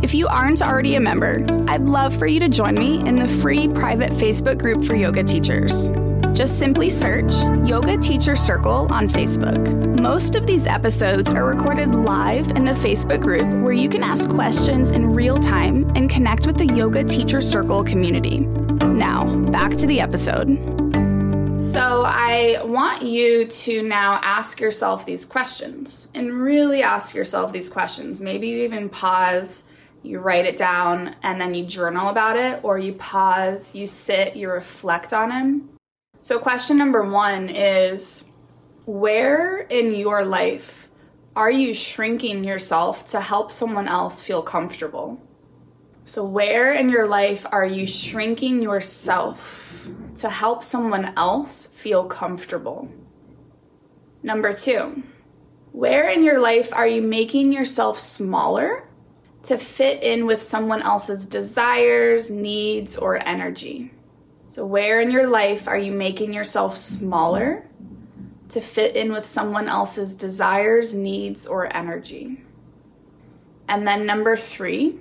If 0.03 0.13
you 0.13 0.27
aren't 0.27 0.61
already 0.61 0.95
a 0.95 0.99
member, 0.99 1.43
I'd 1.67 1.83
love 1.83 2.15
for 2.17 2.27
you 2.27 2.39
to 2.41 2.49
join 2.49 2.75
me 2.75 2.99
in 3.07 3.15
the 3.15 3.27
free 3.41 3.67
private 3.69 4.11
Facebook 4.11 4.59
group 4.59 4.85
for 4.85 4.95
yoga 4.95 5.23
teachers. 5.23 5.89
Just 6.37 6.59
simply 6.59 6.91
search 6.91 7.33
Yoga 7.67 7.97
Teacher 7.97 8.35
Circle 8.35 8.93
on 8.93 9.09
Facebook. 9.09 9.99
Most 9.99 10.35
of 10.35 10.45
these 10.45 10.67
episodes 10.67 11.31
are 11.31 11.43
recorded 11.43 11.95
live 11.95 12.51
in 12.51 12.63
the 12.63 12.73
Facebook 12.73 13.23
group 13.23 13.63
where 13.63 13.73
you 13.73 13.89
can 13.89 14.03
ask 14.03 14.29
questions 14.29 14.91
in 14.91 15.13
real 15.13 15.35
time 15.35 15.89
and 15.95 16.07
connect 16.07 16.45
with 16.45 16.55
the 16.55 16.67
Yoga 16.67 17.03
Teacher 17.03 17.41
Circle 17.41 17.83
community. 17.85 18.41
Now, 18.85 19.35
back 19.45 19.77
to 19.77 19.87
the 19.87 19.99
episode. 19.99 20.47
So, 21.59 22.03
I 22.05 22.61
want 22.63 23.01
you 23.01 23.47
to 23.47 23.81
now 23.81 24.19
ask 24.21 24.59
yourself 24.59 25.07
these 25.07 25.25
questions 25.25 26.11
and 26.13 26.31
really 26.31 26.83
ask 26.83 27.15
yourself 27.15 27.51
these 27.51 27.67
questions. 27.67 28.21
Maybe 28.21 28.49
you 28.49 28.63
even 28.63 28.89
pause 28.89 29.67
you 30.03 30.19
write 30.19 30.45
it 30.45 30.55
down 30.55 31.15
and 31.23 31.41
then 31.41 31.55
you 31.55 31.65
journal 31.65 32.09
about 32.09 32.37
it, 32.37 32.63
or 32.63 32.77
you 32.77 32.93
pause, 32.93 33.73
you 33.73 33.87
sit, 33.87 34.35
you 34.35 34.49
reflect 34.49 35.11
on 35.11 35.29
them. 35.29 35.76
So, 36.21 36.39
question 36.39 36.77
number 36.77 37.03
one 37.03 37.49
is 37.49 38.31
where 38.85 39.59
in 39.59 39.93
your 39.93 40.25
life 40.25 40.89
are 41.35 41.51
you 41.51 41.73
shrinking 41.73 42.43
yourself 42.43 43.07
to 43.09 43.21
help 43.21 43.51
someone 43.51 43.87
else 43.87 44.21
feel 44.21 44.41
comfortable? 44.41 45.21
So, 46.03 46.25
where 46.25 46.73
in 46.73 46.89
your 46.89 47.07
life 47.07 47.45
are 47.51 47.65
you 47.65 47.85
shrinking 47.85 48.61
yourself 48.61 49.87
to 50.17 50.29
help 50.29 50.63
someone 50.63 51.13
else 51.15 51.67
feel 51.67 52.05
comfortable? 52.05 52.89
Number 54.23 54.51
two, 54.51 55.03
where 55.71 56.09
in 56.09 56.23
your 56.23 56.39
life 56.39 56.73
are 56.73 56.87
you 56.87 57.01
making 57.01 57.53
yourself 57.53 57.99
smaller 57.99 58.87
to 59.47 59.57
fit 59.57 60.03
in 60.03 60.25
with 60.25 60.41
someone 60.41 60.81
else's 60.81 61.25
desires, 61.25 62.29
needs, 62.29 62.97
or 62.97 63.25
energy. 63.25 63.91
So, 64.49 64.65
where 64.65 65.01
in 65.01 65.11
your 65.11 65.27
life 65.27 65.67
are 65.67 65.77
you 65.77 65.91
making 65.91 66.31
yourself 66.31 66.77
smaller 66.77 67.67
to 68.49 68.61
fit 68.61 68.95
in 68.95 69.11
with 69.11 69.25
someone 69.25 69.67
else's 69.67 70.13
desires, 70.13 70.95
needs, 70.95 71.45
or 71.45 71.75
energy? 71.75 72.43
And 73.67 73.85
then, 73.85 74.05
number 74.05 74.37
three, 74.37 74.99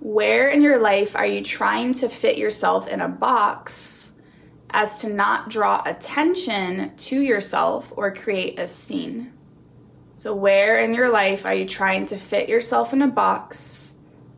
where 0.00 0.50
in 0.50 0.60
your 0.60 0.78
life 0.78 1.16
are 1.16 1.26
you 1.26 1.42
trying 1.42 1.94
to 1.94 2.10
fit 2.10 2.36
yourself 2.36 2.86
in 2.86 3.00
a 3.00 3.08
box 3.08 4.12
as 4.68 5.00
to 5.00 5.08
not 5.08 5.48
draw 5.48 5.82
attention 5.86 6.94
to 6.96 7.20
yourself 7.22 7.90
or 7.96 8.14
create 8.14 8.58
a 8.58 8.68
scene? 8.68 9.32
So, 10.14 10.34
where 10.34 10.78
in 10.78 10.92
your 10.92 11.08
life 11.08 11.46
are 11.46 11.54
you 11.54 11.66
trying 11.66 12.04
to 12.06 12.18
fit 12.18 12.50
yourself 12.50 12.92
in 12.92 13.00
a 13.00 13.08
box 13.08 13.93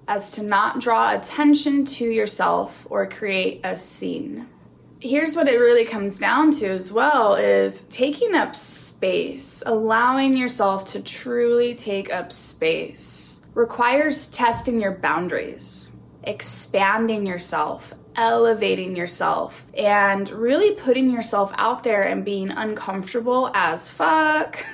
as 0.08 0.32
to 0.32 0.42
not 0.42 0.80
draw 0.80 1.14
attention 1.14 1.84
to 1.84 2.04
yourself 2.10 2.86
or 2.90 3.06
create 3.06 3.60
a 3.64 3.76
scene? 3.76 4.48
Here's 5.00 5.36
what 5.36 5.48
it 5.48 5.58
really 5.58 5.84
comes 5.84 6.18
down 6.18 6.52
to 6.52 6.66
as 6.66 6.90
well 6.90 7.34
is 7.34 7.82
taking 7.82 8.34
up 8.34 8.56
space, 8.56 9.62
allowing 9.66 10.36
yourself 10.36 10.86
to 10.86 11.02
truly 11.02 11.74
take 11.74 12.12
up 12.12 12.32
space 12.32 13.46
requires 13.56 14.28
testing 14.28 14.80
your 14.80 14.92
boundaries, 14.92 15.96
expanding 16.22 17.26
yourself, 17.26 17.94
elevating 18.14 18.96
yourself 18.96 19.66
and 19.76 20.30
really 20.30 20.74
putting 20.74 21.10
yourself 21.10 21.52
out 21.56 21.82
there 21.82 22.02
and 22.02 22.24
being 22.24 22.50
uncomfortable 22.50 23.50
as 23.54 23.90
fuck 23.90 24.64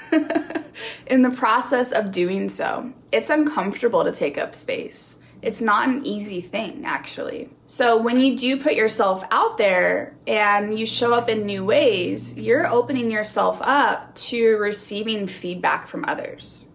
in 1.07 1.23
the 1.23 1.31
process 1.31 1.93
of 1.93 2.13
doing 2.13 2.49
so. 2.49 2.93
It's 3.11 3.31
uncomfortable 3.31 4.05
to 4.05 4.13
take 4.13 4.39
up 4.39 4.55
space. 4.55 5.22
It's 5.43 5.61
not 5.61 5.89
an 5.89 6.07
easy 6.07 6.41
thing, 6.41 6.85
actually. 6.87 7.51
So, 7.67 8.01
when 8.01 8.21
you 8.21 8.39
do 8.39 8.63
put 8.63 8.75
yourself 8.75 9.25
out 9.33 9.59
there 9.59 10.17
and 10.25 10.79
you 10.79 10.87
show 10.87 11.13
up 11.13 11.29
in 11.29 11.45
new 11.45 11.65
ways, 11.65 12.39
you're 12.39 12.69
opening 12.69 13.11
yourself 13.11 13.59
up 13.61 14.15
to 14.15 14.57
receiving 14.59 15.27
feedback 15.27 15.89
from 15.89 16.05
others. 16.07 16.71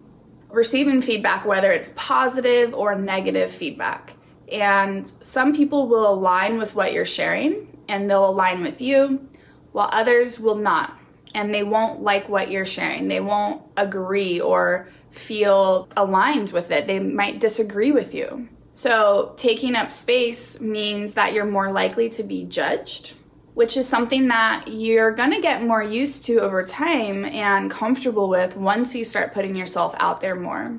Receiving 0.50 1.00
feedback, 1.00 1.46
whether 1.46 1.72
it's 1.72 1.94
positive 1.96 2.74
or 2.74 2.94
negative 2.94 3.50
feedback. 3.50 4.14
And 4.52 5.08
some 5.08 5.54
people 5.54 5.88
will 5.88 6.10
align 6.10 6.58
with 6.58 6.74
what 6.74 6.92
you're 6.92 7.06
sharing 7.06 7.78
and 7.88 8.08
they'll 8.08 8.28
align 8.28 8.62
with 8.62 8.82
you, 8.82 9.26
while 9.72 9.88
others 9.92 10.38
will 10.38 10.56
not. 10.56 10.98
And 11.34 11.54
they 11.54 11.62
won't 11.62 12.02
like 12.02 12.28
what 12.28 12.50
you're 12.50 12.66
sharing. 12.66 13.08
They 13.08 13.20
won't 13.20 13.62
agree 13.78 14.40
or 14.40 14.88
feel 15.10 15.88
aligned 15.96 16.52
with 16.52 16.70
it. 16.70 16.86
They 16.86 16.98
might 16.98 17.40
disagree 17.40 17.92
with 17.92 18.14
you. 18.14 18.48
So, 18.78 19.34
taking 19.36 19.74
up 19.74 19.90
space 19.90 20.60
means 20.60 21.14
that 21.14 21.32
you're 21.32 21.44
more 21.44 21.72
likely 21.72 22.08
to 22.10 22.22
be 22.22 22.44
judged, 22.44 23.14
which 23.54 23.76
is 23.76 23.88
something 23.88 24.28
that 24.28 24.68
you're 24.68 25.10
going 25.10 25.32
to 25.32 25.40
get 25.40 25.64
more 25.64 25.82
used 25.82 26.24
to 26.26 26.36
over 26.36 26.62
time 26.62 27.24
and 27.24 27.72
comfortable 27.72 28.28
with 28.28 28.56
once 28.56 28.94
you 28.94 29.02
start 29.02 29.34
putting 29.34 29.56
yourself 29.56 29.96
out 29.98 30.20
there 30.20 30.36
more. 30.36 30.78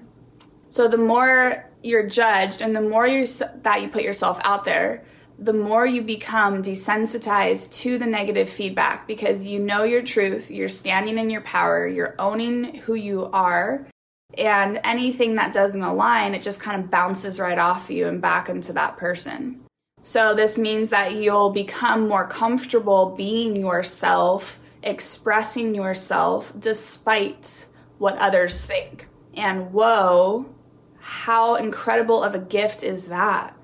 So, 0.69 0.87
the 0.87 0.97
more 0.97 1.69
you're 1.83 2.07
judged 2.07 2.61
and 2.61 2.73
the 2.73 2.79
more 2.79 3.05
that 3.05 3.81
you 3.81 3.89
put 3.89 4.03
yourself 4.03 4.39
out 4.45 4.63
there 4.63 5.03
the 5.37 5.53
more 5.53 5.85
you 5.85 6.01
become 6.01 6.61
desensitized 6.61 7.71
to 7.71 7.97
the 7.97 8.05
negative 8.05 8.49
feedback 8.49 9.07
because 9.07 9.47
you 9.47 9.57
know 9.57 9.83
your 9.83 10.01
truth 10.01 10.51
you're 10.51 10.67
standing 10.67 11.17
in 11.17 11.29
your 11.29 11.39
power 11.41 11.87
you're 11.87 12.15
owning 12.19 12.75
who 12.79 12.93
you 12.93 13.25
are 13.27 13.87
and 14.39 14.79
anything 14.83 15.35
that 15.35 15.53
doesn't 15.53 15.83
align 15.83 16.33
it 16.33 16.41
just 16.41 16.61
kind 16.61 16.81
of 16.81 16.89
bounces 16.89 17.39
right 17.39 17.59
off 17.59 17.89
you 17.89 18.07
and 18.07 18.21
back 18.21 18.49
into 18.49 18.73
that 18.73 18.97
person 18.97 19.59
so 20.01 20.33
this 20.33 20.57
means 20.57 20.89
that 20.89 21.15
you'll 21.15 21.51
become 21.51 22.07
more 22.07 22.27
comfortable 22.27 23.15
being 23.15 23.55
yourself 23.55 24.59
expressing 24.81 25.75
yourself 25.75 26.53
despite 26.57 27.67
what 27.97 28.17
others 28.17 28.65
think 28.65 29.07
and 29.35 29.73
whoa 29.73 30.49
how 31.09 31.55
incredible 31.55 32.23
of 32.23 32.35
a 32.35 32.39
gift 32.39 32.83
is 32.83 33.07
that? 33.07 33.55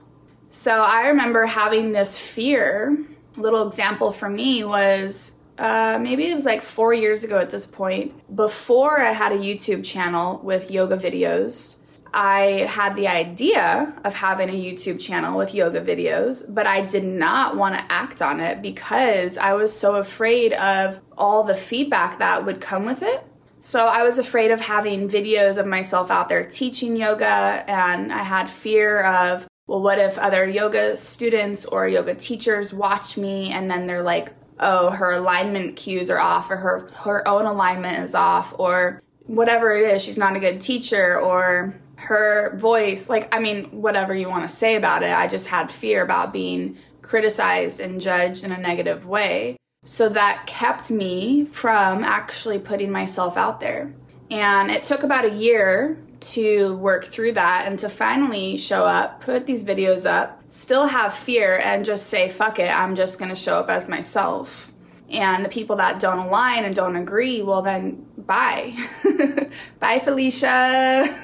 So 0.50 0.82
I 0.84 1.08
remember 1.08 1.46
having 1.46 1.92
this 1.92 2.18
fear. 2.18 2.98
Little 3.38 3.68
example 3.68 4.12
for 4.12 4.30
me 4.30 4.64
was 4.64 5.35
uh, 5.58 5.98
maybe 6.02 6.30
it 6.30 6.36
was 6.36 6.46
like 6.46 6.62
four 6.62 6.94
years 6.94 7.24
ago 7.24 7.40
at 7.40 7.50
this 7.50 7.66
point. 7.66 8.36
Before 8.36 9.02
I 9.02 9.14
had 9.14 9.32
a 9.32 9.38
YouTube 9.38 9.86
channel 9.86 10.40
with 10.44 10.70
yoga 10.70 10.98
videos, 10.98 11.78
I 12.14 12.66
had 12.70 12.96
the 12.96 13.10
idea 13.10 13.94
of 14.06 14.14
having 14.14 14.50
a 14.50 14.54
YouTube 14.54 15.02
channel 15.02 15.38
with 15.38 15.54
yoga 15.54 15.82
videos, 15.82 16.46
but 16.54 16.66
I 16.66 16.80
did 16.80 17.04
not 17.04 17.58
want 17.58 17.76
to 17.76 17.92
act 17.92 18.22
on 18.22 18.40
it 18.40 18.62
because 18.62 19.38
I 19.38 19.52
was 19.54 19.78
so 19.78 19.96
afraid 19.96 20.54
of 20.54 21.02
all 21.18 21.44
the 21.44 21.56
feedback 21.56 22.20
that 22.20 22.46
would 22.46 22.62
come 22.62 22.86
with 22.86 23.04
it. 23.04 23.26
So 23.60 23.88
I 23.88 24.04
was 24.04 24.18
afraid 24.18 24.52
of 24.52 24.62
having 24.62 25.10
videos 25.10 25.58
of 25.58 25.66
myself 25.66 26.10
out 26.10 26.30
there 26.30 26.46
teaching 26.46 26.96
yoga, 26.96 27.66
and 27.68 28.14
I 28.14 28.24
had 28.24 28.50
fear 28.50 29.04
of, 29.04 29.48
well, 29.68 29.82
what 29.82 30.00
if 30.00 30.18
other 30.18 30.48
yoga 30.48 30.96
students 30.96 31.66
or 31.66 31.88
yoga 31.88 32.16
teachers 32.16 32.72
watch 32.72 33.18
me 33.18 33.52
and 33.52 33.70
then 33.70 33.88
they're 33.88 34.04
like, 34.04 34.32
oh, 34.60 34.92
her 34.92 35.12
alignment 35.12 35.76
cues 35.76 36.10
are 36.10 36.20
off, 36.20 36.50
or 36.50 36.58
her, 36.58 36.90
her 37.04 37.28
own 37.28 37.46
alignment 37.46 38.04
is 38.04 38.16
off, 38.16 38.54
or 38.58 39.02
whatever 39.26 39.76
it 39.76 39.90
is, 39.94 40.04
she's 40.04 40.18
not 40.18 40.36
a 40.36 40.40
good 40.40 40.62
teacher, 40.62 41.20
or 41.20 41.76
her 41.98 42.56
voice, 42.58 43.10
like, 43.10 43.34
I 43.34 43.40
mean, 43.40 43.66
whatever 43.82 44.14
you 44.14 44.30
want 44.30 44.48
to 44.48 44.56
say 44.56 44.76
about 44.76 45.04
it, 45.04 45.12
I 45.12 45.28
just 45.28 45.48
had 45.48 45.72
fear 45.72 46.04
about 46.04 46.34
being 46.34 46.78
criticized 47.02 47.80
and 47.80 48.02
judged 48.02 48.44
in 48.44 48.52
a 48.52 48.58
negative 48.58 49.06
way. 49.06 49.58
So 49.86 50.10
that 50.10 50.48
kept 50.48 50.90
me 50.90 51.46
from 51.46 52.04
actually 52.04 52.60
putting 52.60 52.92
myself 52.92 53.38
out 53.38 53.60
there. 53.60 53.94
And 54.32 54.72
it 54.72 54.84
took 54.84 55.04
about 55.04 55.26
a 55.26 55.34
year 55.34 55.98
to 56.20 56.76
work 56.78 57.06
through 57.06 57.34
that 57.34 57.68
and 57.68 57.78
to 57.80 57.90
finally 57.90 58.58
show 58.58 58.86
up, 58.86 59.22
put 59.22 59.46
these 59.46 59.64
videos 59.64 60.10
up, 60.10 60.42
still 60.48 60.88
have 60.88 61.14
fear, 61.14 61.58
and 61.58 61.86
just 61.86 62.08
say, 62.08 62.30
fuck 62.30 62.60
it, 62.60 62.70
I'm 62.70 62.96
just 62.96 63.20
gonna 63.20 63.36
show 63.36 63.60
up 63.60 63.70
as 63.70 63.90
myself. 63.90 64.72
And 65.10 65.46
the 65.46 65.50
people 65.50 65.76
that 65.76 66.00
don't 66.00 66.18
align 66.20 66.66
and 66.66 66.76
don't 66.76 66.96
agree, 66.96 67.42
well, 67.42 67.62
then 67.62 68.06
bye. 68.18 68.76
bye, 69.80 70.00
Felicia. 70.00 71.16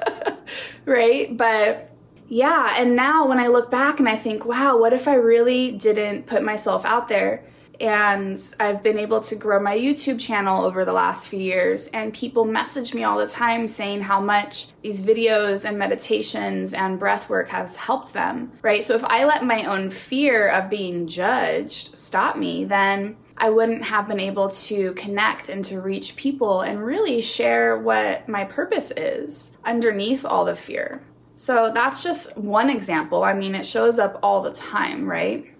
right? 0.86 1.36
But 1.36 1.90
yeah, 2.28 2.76
and 2.78 2.96
now 2.96 3.26
when 3.28 3.38
I 3.38 3.48
look 3.48 3.70
back 3.70 3.98
and 3.98 4.08
I 4.08 4.16
think, 4.16 4.46
wow, 4.46 4.78
what 4.78 4.94
if 4.94 5.06
I 5.06 5.14
really 5.14 5.72
didn't 5.72 6.26
put 6.26 6.42
myself 6.42 6.84
out 6.86 7.08
there? 7.08 7.44
And 7.82 8.40
I've 8.60 8.80
been 8.84 8.96
able 8.96 9.20
to 9.22 9.34
grow 9.34 9.60
my 9.60 9.76
YouTube 9.76 10.20
channel 10.20 10.64
over 10.64 10.84
the 10.84 10.92
last 10.92 11.26
few 11.26 11.40
years. 11.40 11.88
And 11.88 12.14
people 12.14 12.44
message 12.44 12.94
me 12.94 13.02
all 13.02 13.18
the 13.18 13.26
time 13.26 13.66
saying 13.66 14.02
how 14.02 14.20
much 14.20 14.68
these 14.82 15.00
videos 15.00 15.68
and 15.68 15.76
meditations 15.76 16.74
and 16.74 17.00
breath 17.00 17.28
work 17.28 17.48
has 17.48 17.74
helped 17.74 18.12
them, 18.12 18.52
right? 18.62 18.84
So 18.84 18.94
if 18.94 19.04
I 19.04 19.24
let 19.24 19.44
my 19.44 19.64
own 19.64 19.90
fear 19.90 20.48
of 20.48 20.70
being 20.70 21.08
judged 21.08 21.96
stop 21.96 22.36
me, 22.36 22.64
then 22.64 23.16
I 23.36 23.50
wouldn't 23.50 23.84
have 23.84 24.06
been 24.06 24.20
able 24.20 24.50
to 24.50 24.92
connect 24.92 25.48
and 25.48 25.64
to 25.64 25.80
reach 25.80 26.14
people 26.14 26.60
and 26.60 26.84
really 26.84 27.20
share 27.20 27.76
what 27.76 28.28
my 28.28 28.44
purpose 28.44 28.92
is 28.96 29.58
underneath 29.64 30.24
all 30.24 30.44
the 30.44 30.54
fear. 30.54 31.02
So 31.34 31.72
that's 31.74 32.04
just 32.04 32.36
one 32.36 32.70
example. 32.70 33.24
I 33.24 33.32
mean, 33.32 33.56
it 33.56 33.66
shows 33.66 33.98
up 33.98 34.20
all 34.22 34.42
the 34.42 34.52
time, 34.52 35.08
right? 35.08 35.51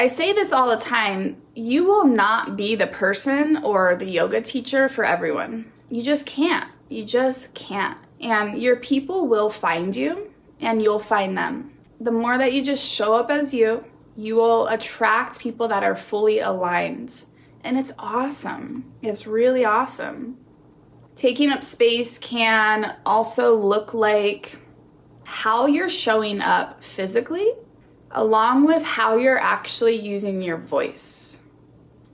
I 0.00 0.06
say 0.06 0.32
this 0.32 0.50
all 0.50 0.70
the 0.70 0.82
time 0.82 1.42
you 1.54 1.84
will 1.84 2.06
not 2.06 2.56
be 2.56 2.74
the 2.74 2.86
person 2.86 3.58
or 3.58 3.94
the 3.94 4.08
yoga 4.08 4.40
teacher 4.40 4.88
for 4.88 5.04
everyone. 5.04 5.70
You 5.90 6.02
just 6.02 6.24
can't. 6.24 6.70
You 6.88 7.04
just 7.04 7.54
can't. 7.54 7.98
And 8.18 8.62
your 8.62 8.76
people 8.76 9.28
will 9.28 9.50
find 9.50 9.94
you 9.94 10.30
and 10.58 10.80
you'll 10.80 11.00
find 11.00 11.36
them. 11.36 11.72
The 12.00 12.12
more 12.12 12.38
that 12.38 12.54
you 12.54 12.64
just 12.64 12.82
show 12.82 13.12
up 13.12 13.30
as 13.30 13.52
you, 13.52 13.84
you 14.16 14.36
will 14.36 14.68
attract 14.68 15.38
people 15.38 15.68
that 15.68 15.84
are 15.84 15.94
fully 15.94 16.38
aligned. 16.38 17.26
And 17.62 17.76
it's 17.76 17.92
awesome. 17.98 18.90
It's 19.02 19.26
really 19.26 19.66
awesome. 19.66 20.38
Taking 21.14 21.50
up 21.50 21.62
space 21.62 22.18
can 22.18 22.96
also 23.04 23.54
look 23.54 23.92
like 23.92 24.56
how 25.24 25.66
you're 25.66 25.90
showing 25.90 26.40
up 26.40 26.82
physically 26.82 27.52
along 28.10 28.66
with 28.66 28.82
how 28.82 29.16
you're 29.16 29.38
actually 29.38 29.96
using 29.96 30.42
your 30.42 30.56
voice. 30.56 31.42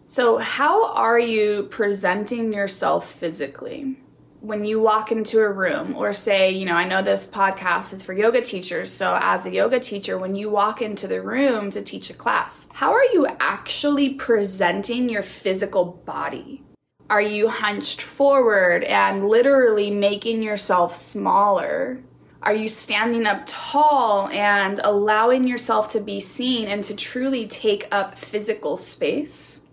So, 0.05 0.39
how 0.39 0.93
are 0.95 1.19
you 1.19 1.65
presenting 1.71 2.53
yourself 2.53 3.11
physically? 3.11 3.99
When 4.41 4.65
you 4.65 4.81
walk 4.81 5.11
into 5.11 5.41
a 5.41 5.51
room, 5.51 5.97
or 5.97 6.13
say, 6.13 6.53
you 6.53 6.65
know, 6.65 6.75
I 6.75 6.87
know 6.87 7.03
this 7.03 7.29
podcast 7.29 7.93
is 7.93 8.05
for 8.05 8.13
yoga 8.13 8.41
teachers, 8.41 8.93
so 8.93 9.19
as 9.21 9.47
a 9.47 9.53
yoga 9.53 9.81
teacher, 9.81 10.17
when 10.17 10.37
you 10.37 10.49
walk 10.49 10.81
into 10.81 11.09
the 11.09 11.21
room 11.21 11.71
to 11.71 11.83
teach 11.83 12.11
a 12.11 12.15
class, 12.15 12.69
how 12.73 12.93
are 12.93 13.05
you 13.13 13.27
actually 13.41 14.15
presenting 14.15 15.09
your 15.09 15.23
physical 15.23 15.85
body? 15.85 16.63
Are 17.11 17.23
you 17.23 17.49
hunched 17.49 18.03
forward 18.03 18.85
and 18.85 19.29
literally 19.29 19.91
making 19.91 20.43
yourself 20.43 20.95
smaller? 20.95 22.03
Are 22.47 22.55
you 22.55 22.69
standing 22.69 23.27
up 23.27 23.43
tall 23.45 24.29
and 24.29 24.81
allowing 24.85 25.49
yourself 25.49 25.89
to 25.89 26.01
be 26.01 26.21
seen 26.21 26.69
and 26.69 26.85
to 26.85 26.95
truly 26.95 27.49
take 27.49 27.89
up 27.91 28.17
physical 28.17 28.77
space? 28.77 29.67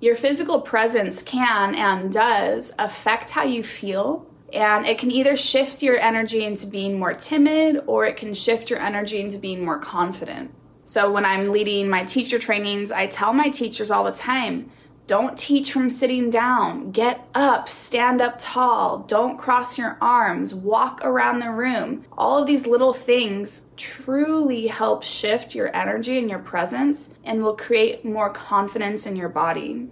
Your 0.00 0.14
physical 0.14 0.60
presence 0.60 1.20
can 1.20 1.74
and 1.74 2.12
does 2.12 2.74
affect 2.78 3.30
how 3.32 3.42
you 3.42 3.64
feel, 3.64 4.24
and 4.52 4.86
it 4.86 4.98
can 4.98 5.10
either 5.10 5.34
shift 5.34 5.82
your 5.82 5.98
energy 5.98 6.44
into 6.44 6.68
being 6.68 6.96
more 6.96 7.12
timid 7.12 7.82
or 7.88 8.06
it 8.06 8.16
can 8.16 8.34
shift 8.34 8.70
your 8.70 8.78
energy 8.78 9.20
into 9.20 9.38
being 9.38 9.64
more 9.64 9.80
confident. 9.80 10.54
So, 10.84 11.10
when 11.10 11.24
I'm 11.24 11.50
leading 11.50 11.88
my 11.88 12.04
teacher 12.04 12.38
trainings, 12.38 12.92
I 12.92 13.08
tell 13.08 13.32
my 13.32 13.48
teachers 13.48 13.90
all 13.90 14.04
the 14.04 14.12
time 14.12 14.70
don't 15.06 15.36
teach 15.36 15.72
from 15.72 15.90
sitting 15.90 16.30
down. 16.30 16.92
Get 16.92 17.26
up, 17.34 17.68
stand 17.68 18.20
up 18.20 18.36
tall. 18.38 19.00
Don't 19.00 19.36
cross 19.36 19.76
your 19.76 19.98
arms. 20.00 20.54
Walk 20.54 21.00
around 21.02 21.40
the 21.40 21.50
room. 21.50 22.04
All 22.16 22.40
of 22.40 22.46
these 22.46 22.66
little 22.66 22.94
things 22.94 23.70
truly 23.76 24.68
help 24.68 25.02
shift 25.02 25.54
your 25.54 25.74
energy 25.74 26.18
and 26.18 26.30
your 26.30 26.38
presence 26.38 27.14
and 27.24 27.42
will 27.42 27.56
create 27.56 28.04
more 28.04 28.30
confidence 28.30 29.06
in 29.06 29.16
your 29.16 29.28
body. 29.28 29.88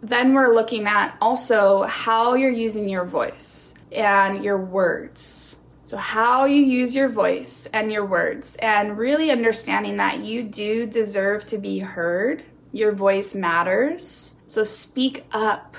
Then 0.00 0.32
we're 0.32 0.54
looking 0.54 0.86
at 0.86 1.16
also 1.20 1.82
how 1.82 2.34
you're 2.34 2.50
using 2.50 2.88
your 2.88 3.04
voice 3.04 3.74
and 3.92 4.44
your 4.44 4.58
words. 4.58 5.56
So, 5.82 5.96
how 5.96 6.44
you 6.44 6.62
use 6.62 6.94
your 6.94 7.08
voice 7.08 7.66
and 7.74 7.90
your 7.90 8.06
words, 8.06 8.54
and 8.62 8.96
really 8.96 9.32
understanding 9.32 9.96
that 9.96 10.20
you 10.20 10.44
do 10.44 10.86
deserve 10.86 11.46
to 11.46 11.58
be 11.58 11.80
heard 11.80 12.44
your 12.72 12.92
voice 12.92 13.34
matters. 13.34 14.36
So 14.46 14.64
speak 14.64 15.24
up, 15.32 15.76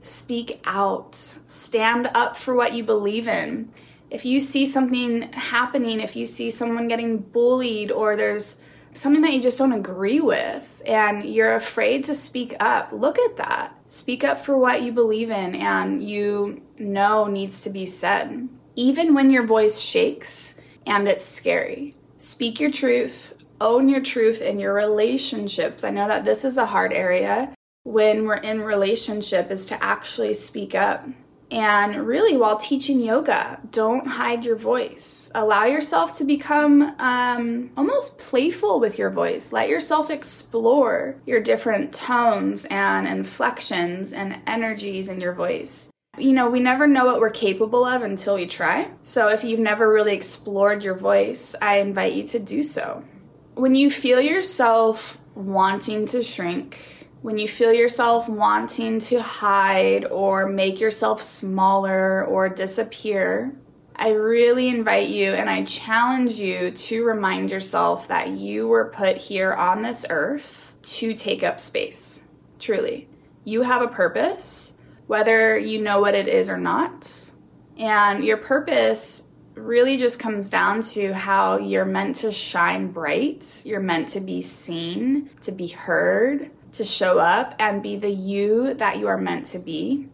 speak 0.00 0.60
out, 0.64 1.14
stand 1.14 2.10
up 2.14 2.36
for 2.36 2.54
what 2.54 2.72
you 2.72 2.84
believe 2.84 3.28
in. 3.28 3.70
If 4.10 4.24
you 4.24 4.40
see 4.40 4.66
something 4.66 5.32
happening, 5.32 6.00
if 6.00 6.16
you 6.16 6.26
see 6.26 6.50
someone 6.50 6.88
getting 6.88 7.18
bullied 7.18 7.90
or 7.90 8.16
there's 8.16 8.60
something 8.92 9.22
that 9.22 9.32
you 9.32 9.40
just 9.40 9.58
don't 9.58 9.72
agree 9.72 10.20
with 10.20 10.82
and 10.86 11.24
you're 11.24 11.54
afraid 11.54 12.04
to 12.04 12.14
speak 12.14 12.54
up, 12.60 12.92
look 12.92 13.18
at 13.18 13.36
that. 13.38 13.74
Speak 13.86 14.22
up 14.22 14.38
for 14.38 14.56
what 14.56 14.82
you 14.82 14.92
believe 14.92 15.30
in 15.30 15.54
and 15.54 16.02
you 16.02 16.62
know 16.78 17.26
needs 17.26 17.62
to 17.62 17.70
be 17.70 17.86
said. 17.86 18.48
Even 18.76 19.14
when 19.14 19.30
your 19.30 19.46
voice 19.46 19.80
shakes 19.80 20.60
and 20.86 21.08
it's 21.08 21.24
scary, 21.24 21.94
speak 22.18 22.60
your 22.60 22.70
truth, 22.70 23.41
own 23.62 23.88
your 23.88 24.02
truth 24.02 24.42
in 24.42 24.58
your 24.58 24.74
relationships. 24.74 25.84
I 25.84 25.90
know 25.90 26.08
that 26.08 26.24
this 26.24 26.44
is 26.44 26.56
a 26.58 26.66
hard 26.66 26.92
area 26.92 27.54
when 27.84 28.26
we're 28.26 28.34
in 28.34 28.60
relationship 28.60 29.50
is 29.50 29.66
to 29.66 29.82
actually 29.82 30.34
speak 30.34 30.74
up. 30.74 31.04
And 31.50 32.06
really, 32.06 32.34
while 32.34 32.56
teaching 32.56 33.00
yoga, 33.00 33.60
don't 33.70 34.06
hide 34.06 34.42
your 34.44 34.56
voice. 34.56 35.30
Allow 35.34 35.66
yourself 35.66 36.16
to 36.16 36.24
become 36.24 36.94
um, 36.98 37.70
almost 37.76 38.18
playful 38.18 38.80
with 38.80 38.98
your 38.98 39.10
voice. 39.10 39.52
Let 39.52 39.68
yourself 39.68 40.08
explore 40.08 41.20
your 41.26 41.42
different 41.42 41.92
tones 41.92 42.64
and 42.70 43.06
inflections 43.06 44.14
and 44.14 44.40
energies 44.46 45.10
in 45.10 45.20
your 45.20 45.34
voice. 45.34 45.90
You 46.16 46.32
know, 46.32 46.48
we 46.48 46.60
never 46.60 46.86
know 46.86 47.04
what 47.04 47.20
we're 47.20 47.30
capable 47.30 47.84
of 47.84 48.02
until 48.02 48.36
we 48.36 48.46
try. 48.46 48.90
So, 49.02 49.28
if 49.28 49.44
you've 49.44 49.60
never 49.60 49.92
really 49.92 50.14
explored 50.14 50.82
your 50.82 50.94
voice, 50.94 51.54
I 51.60 51.80
invite 51.80 52.14
you 52.14 52.26
to 52.28 52.38
do 52.38 52.62
so 52.62 53.04
when 53.54 53.74
you 53.74 53.90
feel 53.90 54.20
yourself 54.20 55.18
wanting 55.34 56.06
to 56.06 56.22
shrink, 56.22 57.08
when 57.20 57.38
you 57.38 57.46
feel 57.46 57.72
yourself 57.72 58.28
wanting 58.28 58.98
to 58.98 59.22
hide 59.22 60.04
or 60.06 60.46
make 60.46 60.80
yourself 60.80 61.22
smaller 61.22 62.24
or 62.24 62.48
disappear, 62.48 63.54
I 63.94 64.10
really 64.10 64.68
invite 64.68 65.10
you 65.10 65.32
and 65.32 65.48
I 65.50 65.64
challenge 65.64 66.34
you 66.34 66.70
to 66.70 67.04
remind 67.04 67.50
yourself 67.50 68.08
that 68.08 68.30
you 68.30 68.66
were 68.66 68.90
put 68.90 69.16
here 69.16 69.52
on 69.52 69.82
this 69.82 70.06
earth 70.08 70.74
to 70.82 71.14
take 71.14 71.42
up 71.42 71.60
space. 71.60 72.26
Truly. 72.58 73.08
You 73.44 73.62
have 73.62 73.82
a 73.82 73.88
purpose, 73.88 74.78
whether 75.06 75.58
you 75.58 75.80
know 75.80 76.00
what 76.00 76.14
it 76.14 76.26
is 76.26 76.48
or 76.48 76.58
not. 76.58 77.30
And 77.76 78.24
your 78.24 78.38
purpose 78.38 79.31
really 79.54 79.96
just 79.96 80.18
comes 80.18 80.50
down 80.50 80.82
to 80.82 81.12
how 81.12 81.58
you're 81.58 81.84
meant 81.84 82.16
to 82.16 82.32
shine 82.32 82.90
bright, 82.90 83.62
you're 83.64 83.80
meant 83.80 84.08
to 84.10 84.20
be 84.20 84.40
seen, 84.40 85.30
to 85.42 85.52
be 85.52 85.68
heard, 85.68 86.50
to 86.72 86.84
show 86.84 87.18
up 87.18 87.54
and 87.58 87.82
be 87.82 87.96
the 87.96 88.10
you 88.10 88.74
that 88.74 88.98
you 88.98 89.06
are 89.06 89.18
meant 89.18 89.46
to 89.46 89.58
be. 89.58 90.08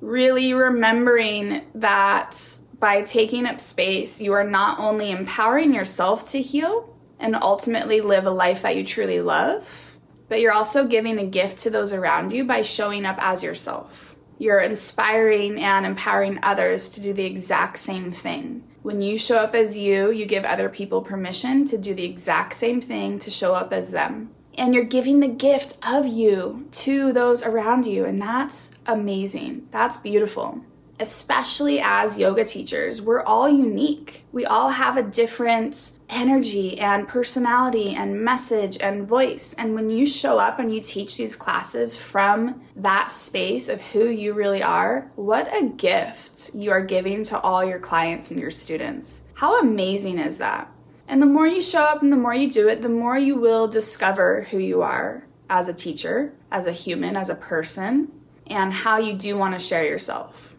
Really 0.00 0.54
remembering 0.54 1.62
that 1.74 2.58
by 2.78 3.02
taking 3.02 3.46
up 3.46 3.60
space, 3.60 4.20
you 4.20 4.32
are 4.32 4.48
not 4.48 4.78
only 4.78 5.10
empowering 5.10 5.74
yourself 5.74 6.28
to 6.28 6.40
heal 6.40 6.94
and 7.18 7.34
ultimately 7.34 8.00
live 8.00 8.26
a 8.26 8.30
life 8.30 8.62
that 8.62 8.76
you 8.76 8.84
truly 8.84 9.20
love, 9.20 9.98
but 10.28 10.40
you're 10.40 10.52
also 10.52 10.86
giving 10.86 11.18
a 11.18 11.26
gift 11.26 11.58
to 11.58 11.70
those 11.70 11.92
around 11.92 12.32
you 12.32 12.44
by 12.44 12.62
showing 12.62 13.06
up 13.06 13.16
as 13.20 13.42
yourself. 13.42 14.16
You're 14.38 14.60
inspiring 14.60 15.58
and 15.58 15.86
empowering 15.86 16.38
others 16.42 16.88
to 16.90 17.00
do 17.00 17.12
the 17.12 17.24
exact 17.24 17.78
same 17.78 18.12
thing 18.12 18.64
when 18.84 19.00
you 19.00 19.16
show 19.16 19.38
up 19.38 19.54
as 19.54 19.78
you, 19.78 20.10
you 20.10 20.26
give 20.26 20.44
other 20.44 20.68
people 20.68 21.00
permission 21.00 21.64
to 21.64 21.78
do 21.78 21.94
the 21.94 22.04
exact 22.04 22.52
same 22.52 22.82
thing 22.82 23.18
to 23.18 23.30
show 23.30 23.54
up 23.54 23.72
as 23.72 23.92
them. 23.92 24.28
And 24.58 24.74
you're 24.74 24.84
giving 24.84 25.20
the 25.20 25.26
gift 25.26 25.78
of 25.82 26.06
you 26.06 26.68
to 26.72 27.10
those 27.10 27.42
around 27.42 27.86
you. 27.86 28.04
And 28.04 28.20
that's 28.20 28.72
amazing. 28.84 29.68
That's 29.70 29.96
beautiful. 29.96 30.60
Especially 31.00 31.80
as 31.80 32.18
yoga 32.18 32.44
teachers, 32.44 33.02
we're 33.02 33.22
all 33.22 33.48
unique. 33.48 34.24
We 34.32 34.46
all 34.46 34.70
have 34.70 34.96
a 34.96 35.02
different 35.02 35.98
energy 36.08 36.78
and 36.78 37.08
personality 37.08 37.94
and 37.94 38.22
message 38.22 38.78
and 38.80 39.06
voice. 39.06 39.54
And 39.54 39.74
when 39.74 39.90
you 39.90 40.06
show 40.06 40.38
up 40.38 40.58
and 40.58 40.72
you 40.72 40.80
teach 40.80 41.16
these 41.16 41.34
classes 41.34 41.96
from 41.96 42.62
that 42.76 43.10
space 43.10 43.68
of 43.68 43.80
who 43.80 44.08
you 44.08 44.32
really 44.32 44.62
are, 44.62 45.10
what 45.16 45.52
a 45.52 45.66
gift 45.66 46.50
you 46.54 46.70
are 46.70 46.84
giving 46.84 47.24
to 47.24 47.40
all 47.40 47.64
your 47.64 47.80
clients 47.80 48.30
and 48.30 48.38
your 48.38 48.52
students. 48.52 49.24
How 49.34 49.58
amazing 49.58 50.18
is 50.18 50.38
that? 50.38 50.70
And 51.08 51.20
the 51.20 51.26
more 51.26 51.46
you 51.46 51.60
show 51.60 51.82
up 51.82 52.02
and 52.02 52.12
the 52.12 52.16
more 52.16 52.34
you 52.34 52.50
do 52.50 52.68
it, 52.68 52.82
the 52.82 52.88
more 52.88 53.18
you 53.18 53.36
will 53.36 53.68
discover 53.68 54.46
who 54.50 54.58
you 54.58 54.82
are 54.82 55.26
as 55.50 55.68
a 55.68 55.74
teacher, 55.74 56.34
as 56.50 56.66
a 56.66 56.72
human, 56.72 57.16
as 57.16 57.28
a 57.28 57.34
person, 57.34 58.10
and 58.46 58.72
how 58.72 58.98
you 58.98 59.14
do 59.14 59.36
want 59.36 59.54
to 59.54 59.60
share 59.60 59.84
yourself. 59.84 60.53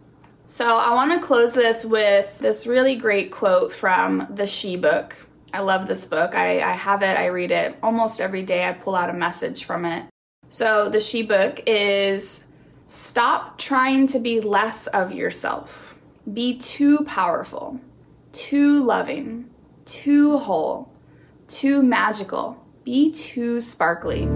So, 0.47 0.77
I 0.77 0.93
want 0.93 1.11
to 1.11 1.25
close 1.25 1.55
this 1.55 1.83
with 1.83 2.37
this 2.37 2.67
really 2.67 2.95
great 2.95 3.31
quote 3.31 3.73
from 3.73 4.27
the 4.29 4.45
She 4.45 4.77
book. 4.77 5.15
I 5.51 5.61
love 5.61 5.87
this 5.87 6.05
book. 6.05 6.35
I, 6.35 6.61
I 6.61 6.73
have 6.73 7.01
it, 7.01 7.17
I 7.17 7.27
read 7.27 7.49
it 7.49 7.75
almost 7.81 8.21
every 8.21 8.43
day. 8.43 8.67
I 8.67 8.73
pull 8.73 8.95
out 8.95 9.09
a 9.09 9.13
message 9.13 9.63
from 9.65 9.85
it. 9.85 10.05
So, 10.49 10.87
the 10.87 10.99
She 10.99 11.23
book 11.23 11.63
is 11.65 12.47
stop 12.85 13.57
trying 13.57 14.05
to 14.07 14.19
be 14.19 14.39
less 14.39 14.85
of 14.87 15.11
yourself, 15.11 15.97
be 16.31 16.57
too 16.57 16.99
powerful, 17.05 17.79
too 18.31 18.83
loving, 18.83 19.49
too 19.85 20.37
whole, 20.37 20.93
too 21.47 21.81
magical, 21.81 22.63
be 22.83 23.11
too 23.11 23.59
sparkly. 23.61 24.29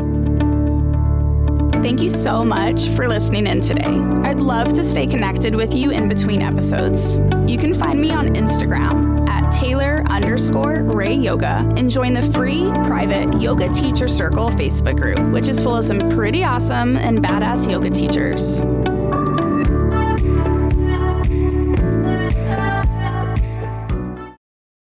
Thank 1.82 2.02
you 2.02 2.10
so 2.10 2.44
much 2.44 2.90
for 2.90 3.08
listening 3.08 3.48
in 3.48 3.62
today. 3.62 4.02
I'd 4.30 4.40
love 4.40 4.74
to 4.74 4.84
stay 4.84 5.08
connected 5.08 5.56
with 5.56 5.74
you 5.74 5.92
in 5.92 6.10
between 6.10 6.42
episodes. 6.42 7.20
You 7.48 7.58
can 7.58 7.74
find 7.74 8.02
me 8.02 8.12
on 8.12 8.28
Instagram 8.36 9.28
at 9.30 9.50
Taylor 9.54 10.04
underscore 10.10 10.84
Wray 10.84 11.16
Yoga 11.16 11.66
and 11.78 11.90
join 11.90 12.14
the 12.14 12.30
free 12.34 12.70
private 12.84 13.42
Yoga 13.42 13.70
Teacher 13.70 14.10
Circle 14.10 14.50
Facebook 14.50 15.02
group, 15.02 15.20
which 15.32 15.48
is 15.48 15.58
full 15.62 15.78
of 15.78 15.86
some 15.86 16.00
pretty 16.12 16.44
awesome 16.44 16.98
and 16.98 17.24
badass 17.24 17.72
yoga 17.72 17.90
teachers. 17.90 18.60